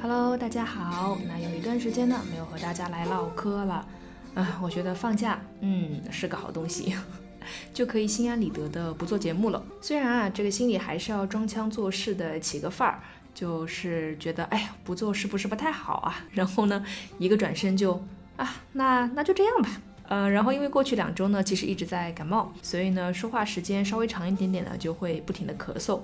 [0.00, 1.18] Hello，大家好。
[1.26, 3.84] 那有一段时间呢，没有和大家来唠嗑了。
[4.34, 6.94] 啊，我觉得放假，嗯，是个好东西，
[7.74, 9.60] 就可以心安理得的不做节目了。
[9.80, 13.00] 虽然啊，这个心里还是要装腔作势的起个范儿，
[13.34, 16.24] 就是觉得，哎呀，不做是不是不太好啊？
[16.30, 16.84] 然后呢，
[17.18, 18.00] 一个转身就，
[18.36, 19.68] 啊，那那就这样吧。
[20.08, 26.00] 呃，然后因为过去两周呢，其实一直在感冒，所以呢，说话时间稍微长一点点呢，就会不停的咳嗽。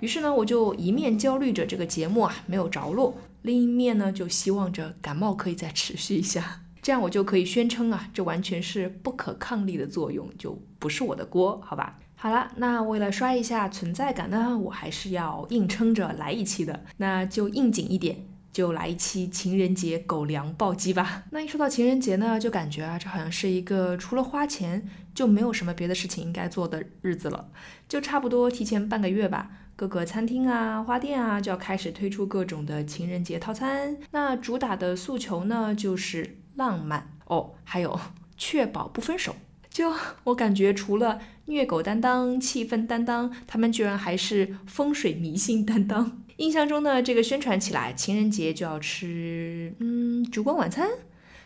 [0.00, 11.98] 于是呢，我就一面焦虑着这个节目啊没有着落，另一面呢，就希望着感冒可以再持续一下，这样我就可以宣称啊，这完全是不可抗力的作用，就不是我的锅，好吧？
[12.16, 18.26] 好了，那为了刷一下存在感呢，我还是要硬撑着来一期的，那就应景一点。
[18.50, 21.24] 就来一期情人节狗粮暴击吧。
[21.32, 27.48] 那一说到情人节呢，就感觉啊，这好像是一个除了花钱就没有什么别的事情应该做的日子了。
[27.88, 33.96] 就差不多提前半个月吧，各个餐厅啊、花店啊就要开始推出各种的情人节套餐。
[34.12, 37.98] 那主打的诉求呢，就是浪漫哦，还有
[38.36, 39.34] 确保不分手。
[39.68, 46.22] 就我感觉，除了虐狗担当、气氛担当，他们居然还是风水迷信担当。
[46.36, 50.88] 印象中呢，这个宣传起来，情人节就要吃，嗯，烛光晚餐。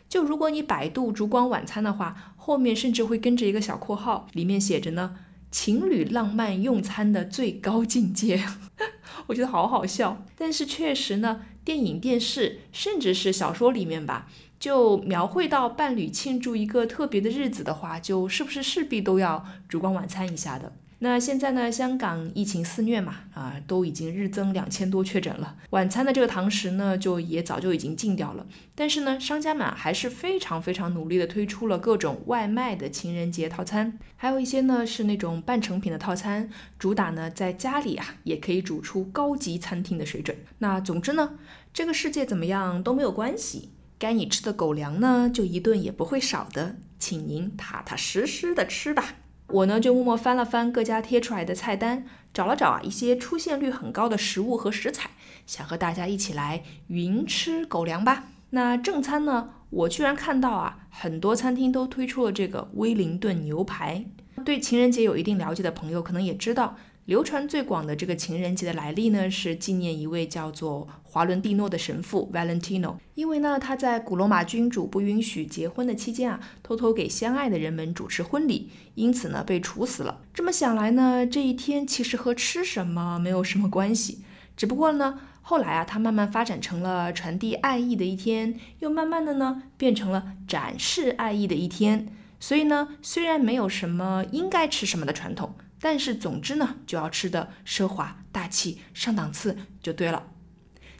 [0.08, 5.16] 就如果你百度烛光晚餐的话，后面甚至会跟着一个小括号，里面写着呢，
[5.50, 8.44] 情侣浪漫用餐的最高境界。
[9.28, 10.24] 我觉得好好笑。
[10.36, 20.72] 但是确实呢，电影、电视，甚至是小说里面吧，就描绘到伴侣庆祝一个特别的日子的话，就是不是势必都要烛光晚餐一下的。
[21.00, 21.70] 那现在呢？
[21.70, 25.56] 香港疫情肆虐嘛，啊，都已经日增两千多确诊了。
[25.70, 28.44] 晚餐的这个堂食呢，就也早就已经禁掉了。
[28.74, 40.36] 但是呢，商家们还是非常非常努力的推出了各种外卖的情人节套餐，还有一些呢是那种半成品的套餐，主打呢在家里啊也可以煮出高级餐厅的水准。
[40.58, 41.38] 那总之呢，
[41.72, 49.14] 这个世界怎么样都没有关系，该你吃的狗粮呢，就一顿也不会少的，请您踏踏实实的吃吧。
[49.48, 52.04] 我呢就默默翻了翻各家贴出来的菜单，
[52.34, 55.10] 找了找啊一些出现率很高的食物和食材，
[55.46, 58.24] 想和大家一起来云吃狗粮吧。
[58.50, 64.04] 那正餐呢，我居然看到啊很多餐厅都推出了这个威灵顿牛排。
[64.44, 66.76] 对情人节有一定了解的朋友可能也知道。
[67.08, 72.96] 流传最广的这个情人节的来历呢，是纪念一位叫做华伦蒂诺的神父 Valentino。
[73.14, 80.20] 因为呢，他在古罗马君主不允许结婚的期间啊，偷偷给相爱的人们主持婚礼，因此呢被处死了。
[80.34, 84.22] 这么想来呢，这一天其实和吃什么没有什么关系，
[84.54, 92.08] 只不过呢，后来啊，它慢慢发展成了传递爱意的一天，又慢慢的呢变成了展示爱意的一天。
[92.38, 95.54] 所以呢，虽然没有什么应该吃什么的传统。
[95.80, 100.24] 但是总之呢，就要吃的奢华大气上档次就对了。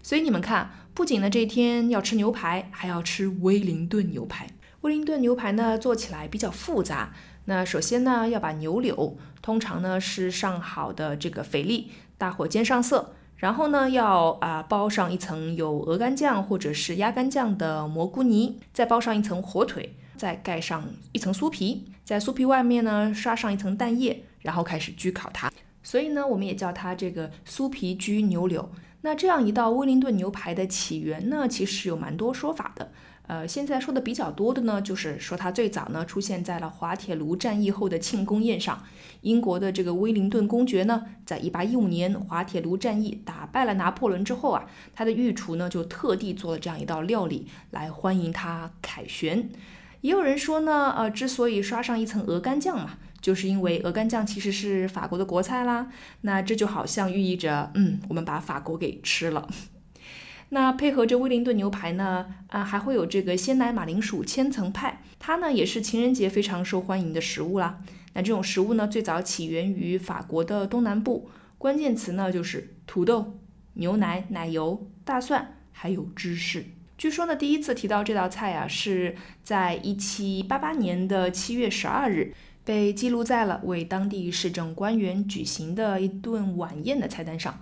[0.02, 4.46] 所以你们看，不仅呢这天要吃牛排，还要吃威灵顿牛排。
[4.82, 7.12] 威灵顿牛排呢做起来比较复杂。
[7.46, 13.14] 那首先呢要把牛柳，通常呢是上好的这个肥力，大火煎上色。
[13.36, 24.24] 然后呢要啊包上一层有鹅肝酱或者是鸭肝酱的蘑菇泥，再包上一层火腿，再盖上一层酥皮，在酥皮外面呢刷上一层蛋液。
[24.48, 28.66] 然后开始焗烤它，所以呢，我们也叫它这个酥皮焗牛柳。
[29.02, 32.90] 那这样一道威灵顿牛排的起源呢，其实有蛮多说法的。
[33.26, 38.82] 呃，现在说的比较多的呢，就是说它最早呢出现在了滑铁卢战役后的庆功宴上。
[39.20, 44.64] 英国的这个威灵顿公爵呢，在一八一五年滑铁卢战役打败了拿破仑之后啊，
[44.94, 49.50] 他的御厨呢就特地做了这样一道料理来欢迎他凯旋。
[50.00, 52.92] 也有人说呢，呃，之所以刷上一层鹅肝酱嘛。
[53.20, 55.90] 就是因为鹅肝酱其实是法国的国菜啦，
[56.20, 59.48] 那这就好像寓意着，嗯，我们把法国给吃了。
[60.50, 67.80] 那配合着威灵顿牛排呢，啊，还会有这个鲜奶马铃薯千层派，它呢也是情人节非常受欢迎的食物啦。
[68.14, 71.28] 那这种食物呢，最早起源于法国的东南部，
[71.58, 73.38] 关键词呢就是土豆、
[73.74, 76.64] 牛奶、奶油、大蒜，还有芝士。
[76.96, 82.32] 据说呢，第一次提到这道菜啊，是在一七八八年的七月十二日。
[82.68, 87.58] 被记录在了为当地市政官员举行的一顿晚宴的菜单上。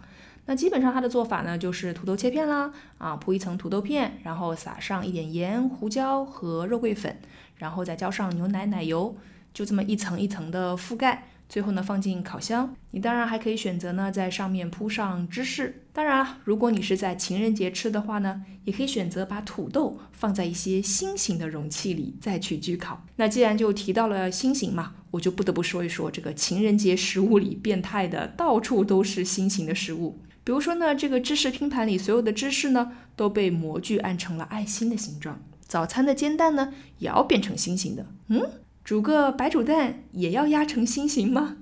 [0.46, 7.16] 那基本上它的做法呢，就是土豆切片啦，啊铺一层土豆片，然后撒上一点盐、胡椒和肉桂粉，
[7.54, 9.16] 然后再浇上牛奶、奶油，
[9.54, 11.28] 就这么一层一层的覆盖。
[11.48, 12.74] 最后呢，放进烤箱。
[12.90, 15.82] 你当然还可以选择呢，在上面铺上芝士。
[15.92, 23.04] 当然了，如果你是在情人节吃的话呢，也可以选择把土豆放在一些心形的容器里再去焗烤。
[23.16, 30.20] 那既然就提到了心形嘛，我就不得不说一说这个情人节食物里变态的到处都是心形的食物。
[30.42, 35.40] 比如说呢，这个芝士拼盘里所有的芝士呢，都被模具按成了爱心的形状。
[35.66, 38.06] 早餐的煎蛋呢，也要变成心形的。
[38.28, 38.40] 嗯，
[38.86, 41.56] 煮个白煮蛋也要压成心形吗？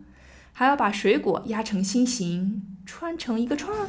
[0.52, 3.88] 还要把水果压成心形，穿成一个串儿。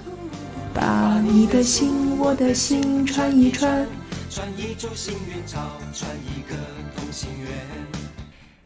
[0.74, 3.86] 把你的心，我的心串一串。
[4.30, 5.60] 串一株幸运草，
[5.92, 6.56] 串一个
[6.96, 7.52] 同心圆。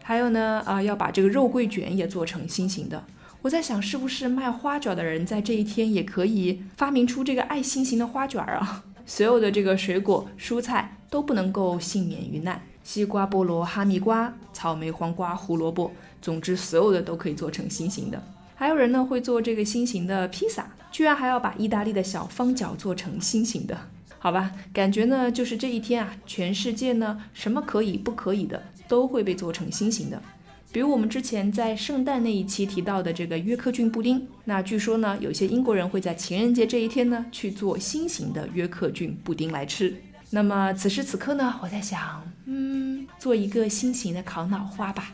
[0.03, 3.03] 还有呢，啊，要把这个肉桂卷也做成心形的。
[3.41, 8.83] 我在想，是不是卖花卷的人在这一天也可以发明出这个爱心形的花卷啊？
[9.07, 12.61] 所有的这个水果、蔬菜都不能够幸免于难。
[12.89, 15.91] 西瓜、菠萝、哈密瓜、草莓、黄瓜、胡萝卜，
[16.23, 18.19] 总之所有的都可以做成心形的。
[18.55, 23.77] 还有人呢会做这个心形的披萨，居然还要把意大利的小方角做成心形的。
[24.17, 30.19] 好吧，感觉呢就是这一天啊，全世界呢什么可以不可以的都会被做成心形的。
[30.71, 39.95] 比如我们之前在圣诞那一期提到的这个约克郡布丁，那据说呢有些英国人会在情人节这一天呢去做心形的约克郡布丁来吃。
[40.31, 42.68] 那么此时此刻呢，我在想，嗯，
[43.19, 45.11] 做一个心形的烤脑花吧，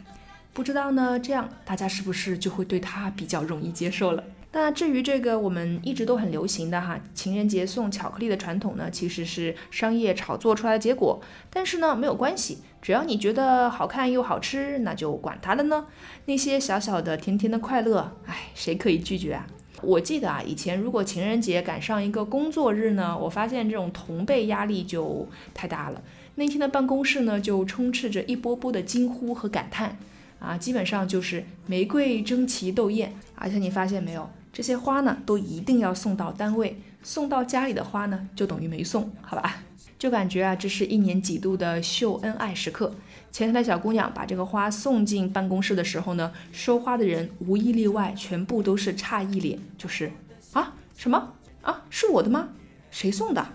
[0.54, 4.24] 不知道呢，这样大家是不是就会对它比较容易接受了？
[4.52, 11.20] 那至于这个我们一直都很流行的哈，情人节送巧克力的传统呢，其实是商业炒作出来的结果。
[11.50, 15.88] 但是呢，没有关系，只要你觉得好看又好吃，那就管它了呢。
[16.26, 19.46] 那些小小的甜甜的快乐，哎，谁可以拒绝啊？
[19.82, 26.02] 我记得啊，以前如果情人节赶上一个工作日呢，我发现这种同辈压力就太大了。
[26.36, 29.98] 那天的办公室呢，就充斥着一波波的惊呼和感叹，
[30.40, 33.14] 啊，基本上就是玫瑰争奇斗艳。
[33.36, 39.64] 而且你发现没有，这些花呢，都一定要送到单位，送到家里的花呢，就等于没送，好吧？
[39.98, 42.94] 就感觉啊，这是一年几度的秀恩爱时刻。
[43.32, 50.12] 前台的小姑娘把这个花送进办公室的时候呢，收花的人无一例外，全部都是诧异脸，就是
[50.52, 52.50] 啊什么啊是我的吗？
[52.92, 53.55] 谁送的？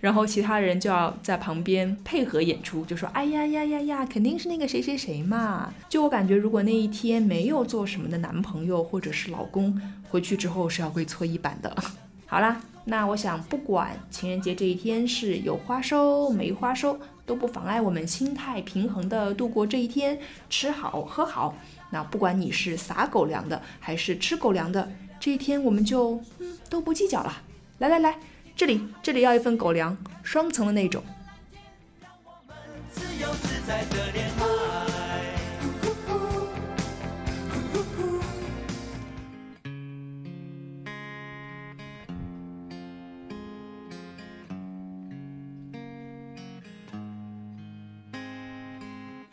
[0.00, 5.72] 然后其他人就要在旁边配合演出，就说哎呀呀呀呀，肯定是那个谁谁谁嘛。
[5.88, 11.76] 就我感觉，如果那一天没有做什么的男朋友或者是老公，回去之后是要跪搓衣板的。
[12.26, 16.98] 好啦，那我想不管情人节这一天是有花收没花收。
[17.26, 20.18] 都不妨碍我们心态平衡的度过这一天，
[20.48, 21.54] 吃好喝好。
[21.90, 27.40] 那不管你是撒狗粮的还是吃狗粮的，这一天我们就嗯都不计较了。
[27.78, 28.18] 来来来，
[28.60, 31.02] 这里这里要一份狗粮，双层的那种。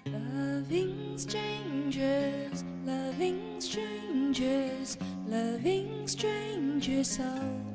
[0.06, 4.96] Loving strangers, loving strangers,
[5.30, 7.67] loving strangers, oh, oh.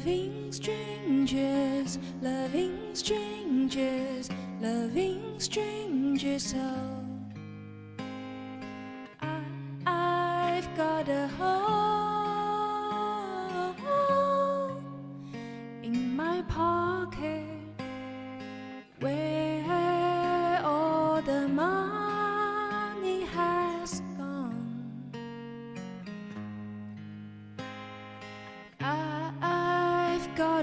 [0.00, 6.99] Loving strangers, loving strangers, loving strangers, oh.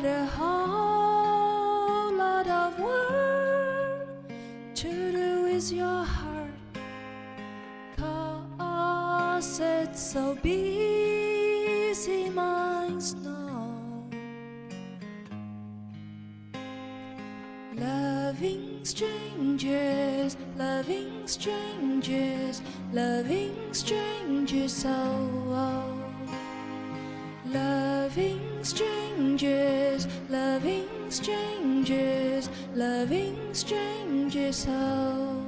[0.01, 4.07] Got a whole lot of work
[4.75, 6.51] to do with your heart.
[7.97, 14.07] Cause it's so busy, minds know.
[17.75, 22.61] Loving strangers, loving strangers,
[22.93, 25.43] loving strangers, oh.
[25.47, 25.96] oh.
[32.77, 34.67] Loving strangers.
[34.69, 35.43] Oh,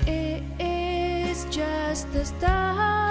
[0.00, 3.05] it is just the start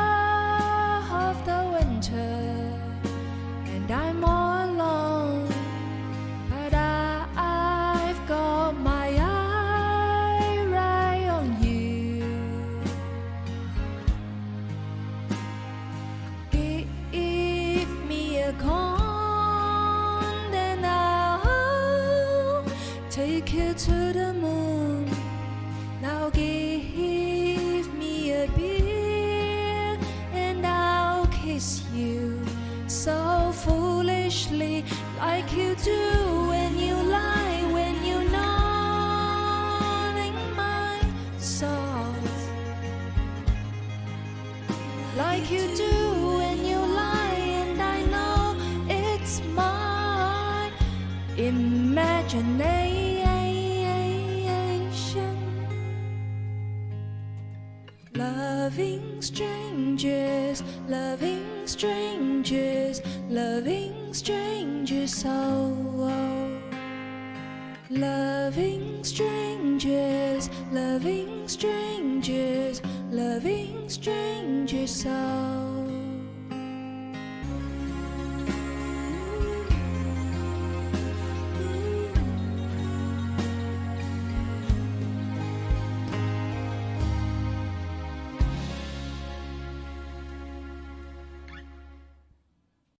[34.25, 34.83] foolishly,
[35.19, 38.23] like you do when you lie, when you're
[40.55, 40.99] my
[41.37, 42.49] songs,
[45.15, 48.55] like you do when you lie, and I know
[48.89, 50.71] it's my
[51.37, 52.65] imagination.
[58.15, 65.29] Loving strangers, loving strangers, loving strangers, so.
[65.29, 66.61] Oh.
[67.89, 72.81] Loving strangers, loving strangers,
[73.11, 75.54] loving strangers, so.